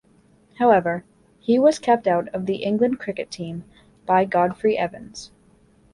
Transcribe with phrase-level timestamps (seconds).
[0.57, 1.05] However,
[1.37, 3.65] he was kept out of the England cricket team
[4.07, 5.31] by Godfrey Evans.